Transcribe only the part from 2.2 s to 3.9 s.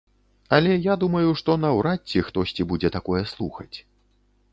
хтосьці будзе такое слухаць.